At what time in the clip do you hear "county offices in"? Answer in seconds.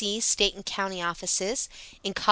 0.65-2.15